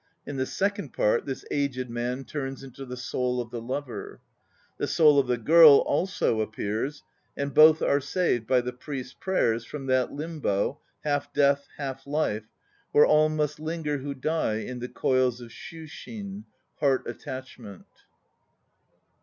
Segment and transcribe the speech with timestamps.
[0.25, 4.19] In the second part this aged man turns into the soul of the lover.
[4.79, 7.03] The soul of the girl also appears,
[7.37, 12.47] and both are saved by the priest's prayers from that limbo (half death, half life)
[12.91, 16.45] where all must linger who die in the coils of shushin,
[16.79, 17.85] "heart attachment."